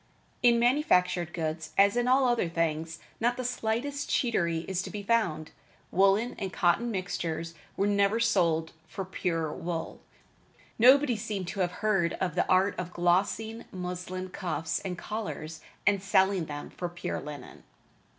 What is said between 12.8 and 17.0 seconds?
glossing muslin cuffs and collars and selling them for